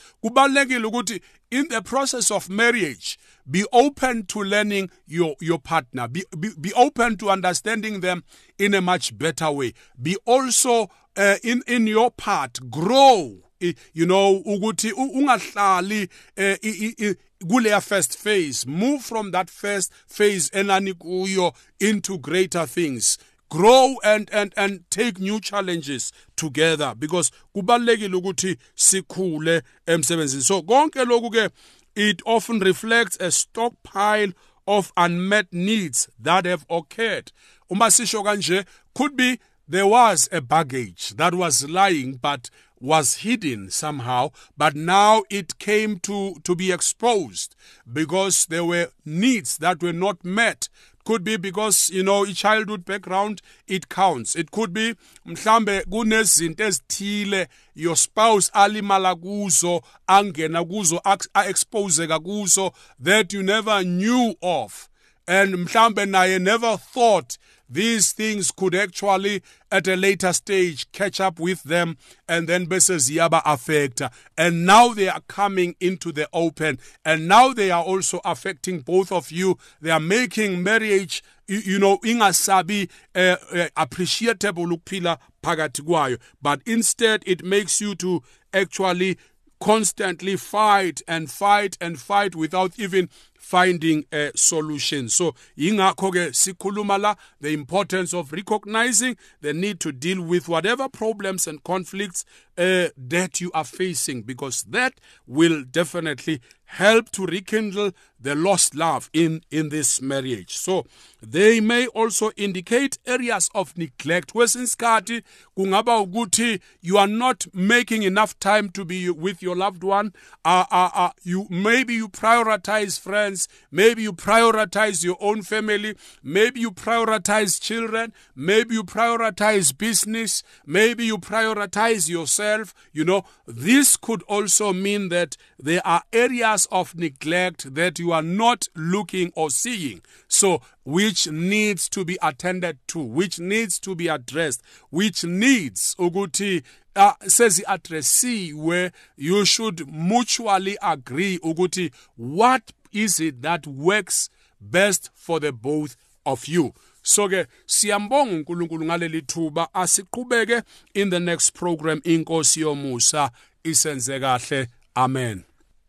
in 1.52 1.68
the 1.70 1.82
process 1.84 2.32
of 2.32 2.50
marriage 2.50 3.18
be 3.50 3.64
open 3.72 4.26
to 4.26 4.44
learning 4.44 4.90
your 5.06 5.36
your 5.40 5.60
partner. 5.60 6.08
Be, 6.08 6.26
be, 6.38 6.50
be 6.60 6.74
open 6.74 7.16
to 7.18 7.30
understanding 7.30 8.02
them 8.02 8.24
in 8.60 8.74
a 8.74 8.82
much 8.82 9.18
better 9.18 9.50
way. 9.52 9.74
Be 10.02 10.18
also 10.26 10.90
uh, 11.16 11.36
in 11.44 11.64
in 11.68 11.88
your 11.88 12.12
part 12.12 12.60
grow. 12.70 13.38
You 13.60 14.06
know 14.06 14.44
ukuthi 14.46 14.92
ungahlali 14.92 16.10
uh, 16.38 17.14
kuleya 17.44 17.82
first 17.82 18.18
phase. 18.18 18.68
Move 18.68 19.02
from 19.02 19.32
that 19.32 19.50
first 19.50 19.92
phase 20.08 20.50
enani 20.52 20.94
kuyo 20.94 21.56
into 21.80 22.18
greater 22.20 22.66
things 22.66 23.18
grow 23.50 23.96
and 24.04 24.30
and 24.34 24.54
and 24.58 24.90
take 24.90 25.20
new 25.20 25.40
challenges 25.40 26.12
together 26.36 26.94
because 26.98 27.32
kubalekile 27.56 28.16
ukuthi 28.16 28.58
sikhule 28.76 29.62
emsebenzini. 29.86 30.42
So 30.42 30.62
konke 30.62 31.06
lokhu 31.06 31.32
ke 31.32 31.52
it 31.96 32.22
often 32.26 32.60
reflects 32.60 33.18
a 33.20 33.32
stockpile 33.32 34.34
of 34.68 34.92
unmet 34.98 35.52
needs 35.52 36.10
that 36.20 36.46
have 36.46 36.66
occurred. 36.70 37.32
Uma 37.70 37.86
sisho 37.86 38.24
kanje 38.24 38.66
could 38.94 39.16
be 39.16 39.40
there 39.68 39.88
was 39.88 40.30
a 40.32 40.42
baggage 40.42 41.10
that 41.16 41.34
was 41.34 41.68
lying 41.68 42.16
but 42.16 42.50
was 42.80 43.16
hidden 43.18 43.70
somehow 43.72 44.30
but 44.56 44.76
now 44.76 45.24
it 45.30 45.58
came 45.58 45.98
to 46.00 46.36
to 46.44 46.56
be 46.56 46.72
exposed 46.72 47.56
because 47.92 48.46
there 48.46 48.64
were 48.64 48.90
needs 49.04 49.58
that 49.58 49.82
were 49.82 49.94
not 49.94 50.24
met 50.24 50.70
could 51.08 51.24
be 51.24 51.38
because 51.38 51.90
you 51.90 52.04
know 52.04 52.26
i-childhood 52.26 52.84
background 52.84 53.42
it 53.66 53.88
counts. 53.88 54.36
It 54.36 54.52
could 54.52 54.74
be 54.74 54.94
mhlambe 55.26 55.82
kunezinto 55.90 56.64
ezithile 56.66 57.48
your 57.76 57.96
spouse 57.96 58.52
alimala 58.54 59.16
kuzo 59.16 59.82
angena 60.08 60.66
kuzo 60.66 61.02
a-exposeka 61.06 62.20
kuzo 62.20 62.74
that 63.04 63.34
you 63.34 63.42
never 63.44 63.84
knew 63.84 64.36
of. 64.42 64.90
And 65.28 65.56
mhlambe 65.56 66.06
naye 66.06 66.40
never 66.40 66.78
thought 66.78 67.38
these 67.70 68.12
things 68.12 68.52
could 68.52 68.76
actually 68.76 69.42
at 69.72 69.88
a 69.88 69.96
later 69.96 70.34
stage 70.34 70.92
catch 70.92 71.20
up 71.20 71.40
with 71.40 71.64
them 71.64 71.98
and 72.28 72.48
then 72.48 72.66
bese 72.68 72.96
ziyaba 72.96 73.42
affect. 73.46 74.02
And 74.38 74.66
now 74.66 74.94
they 74.94 75.10
are 75.10 75.22
coming 75.28 75.76
into 75.80 76.12
the 76.12 76.30
open. 76.34 76.80
And 77.04 77.28
now 77.28 77.54
they 77.54 77.72
are 77.72 77.84
also 77.84 78.22
affecting 78.24 78.80
both 78.80 79.12
of 79.12 79.32
you. 79.32 79.58
They 79.82 79.92
are 79.92 80.00
making 80.00 80.64
marriage 80.64 81.24
you 81.48 81.80
know 81.80 81.98
ingasabi 82.00 82.90
uh, 83.16 83.38
uh, 83.54 83.68
appreciable 83.78 84.66
ukuphila 84.66 85.18
phakathi 85.42 86.18
but 86.42 86.62
instead 86.66 87.24
it 87.26 87.42
makes 87.42 87.80
you 87.80 87.96
to 87.96 88.22
actually 88.54 89.18
constantly 89.60 90.36
fight 90.36 91.02
and 91.08 91.32
fight 91.32 91.78
and 91.82 92.00
fight 92.00 92.36
without 92.36 92.78
even 92.78 93.10
finding 93.38 94.06
a 94.12 94.32
solution. 94.36 95.10
So 95.10 95.34
ingakho 95.58 96.12
ke 96.12 96.34
sikhuluma 96.34 97.00
la 97.00 97.16
the 97.40 97.54
importance 97.54 98.14
of 98.14 98.32
recognizing 98.32 99.16
the 99.42 99.54
need 99.54 99.80
to 99.82 99.92
deal 99.92 100.22
with 100.22 100.48
whatever 100.48 100.90
problems 100.90 101.48
and 101.48 101.64
conflicts 101.64 102.26
uh, 102.58 102.90
that 102.98 103.40
you 103.40 103.52
are 103.54 103.64
facing 103.64 104.22
because 104.24 104.64
that 104.64 104.94
will 105.26 105.64
definitely 105.64 106.42
help 106.68 107.10
to 107.12 107.26
rekindle 107.26 107.92
the 108.20 108.36
lost 108.36 108.76
love 108.76 109.10
in 109.14 109.42
in 109.52 109.70
this 109.70 110.02
marriage. 110.02 110.58
So 110.58 110.86
they 111.22 111.62
may 111.62 111.88
also 111.88 112.32
indicate 112.36 112.98
areas 113.06 113.50
of 113.56 113.78
neglect. 113.78 114.34
Kwesinsikhathi 114.34 115.24
kungaba 115.58 116.06
ukuthi 116.06 116.60
you 116.82 116.98
are 116.98 117.08
not 117.08 117.46
making 117.54 118.04
enough 118.04 118.38
time 118.40 118.70
to 118.72 118.84
be 118.84 119.10
with 119.10 119.42
your 119.42 119.56
loved 119.56 119.84
one. 119.84 120.14
Uh, 120.44 120.66
uh, 120.72 120.90
uh, 120.94 121.10
you 121.24 121.48
maybe 121.50 121.94
you 121.94 122.10
prioritize 122.10 123.00
friends 123.00 123.48
maybe 123.72 124.02
you 124.02 124.14
prioritize 124.14 125.04
your 125.04 125.18
own 125.20 125.42
family 125.42 125.96
maybe 126.24 126.60
you 126.60 126.72
prioritize 126.72 127.62
children 127.62 128.14
maybe 128.36 128.74
you 128.74 128.84
prioritize 128.84 129.78
business 129.78 130.44
maybe 130.66 131.06
you 131.06 131.18
prioritize 131.18 132.10
yourself 132.48 132.74
you 132.94 133.04
know 133.04 133.24
this 133.46 133.98
could 133.98 134.24
also 134.24 134.74
mean 134.74 135.10
that 135.10 135.38
there 135.60 135.86
are 135.86 136.04
areas 136.14 136.68
of 136.72 136.96
neglect 136.96 137.74
that 137.76 138.00
you 138.00 138.12
are 138.12 138.22
not 138.22 138.68
looking 138.76 139.32
or 139.36 139.50
seeing. 139.50 140.02
So 140.28 140.62
which 140.84 141.28
needs 141.30 141.90
to 141.90 142.06
be 142.06 142.18
attended 142.22 142.78
to 142.88 143.00
which 143.00 143.40
needs 143.40 143.80
to 143.80 143.96
be 143.96 144.08
addressed 144.08 144.62
which 144.90 145.24
needs 145.24 145.96
ukuthi 146.00 146.64
uh, 146.96 147.14
sezi-addressiwe 147.24 148.92
you 149.18 149.46
should 149.46 149.88
mutually 149.92 150.78
agree 150.82 151.38
ukuthi 151.40 151.92
what 152.16 152.72
is 152.92 153.20
it 153.20 153.42
that 153.42 153.68
works 153.68 154.30
best 154.60 155.10
for 155.14 155.40
the 155.40 155.52
both 155.52 155.96
of 156.26 156.48
you 156.48 156.74
so 157.14 157.28
ke 157.32 157.46
siyambonga 157.66 158.34
uNkulunkulu 158.36 158.86
ngaleli 158.86 159.22
thuba 159.22 159.68
asiqhubeke 159.74 160.62
in 160.94 161.10
the 161.10 161.20
next 161.20 161.52
program 161.60 162.02
inkosi 162.04 162.62
yomusa 162.62 163.30
isenze 163.64 164.20
kahle 164.20 164.68
amen 164.96 165.44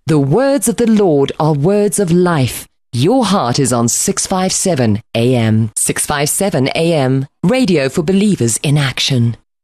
The 0.06 0.18
words 0.18 0.68
of 0.68 0.76
the 0.76 0.86
Lord 0.86 1.32
are 1.38 1.52
words 1.52 1.98
of 2.00 2.10
life. 2.10 2.66
Your 2.94 3.26
heart 3.26 3.58
is 3.58 3.72
on 3.74 3.88
657 3.88 5.02
AM. 5.14 5.70
657 5.76 6.68
AM. 6.74 7.26
Radio 7.44 7.90
for 7.90 8.02
believers 8.02 8.56
in 8.62 8.78
action. 8.78 9.36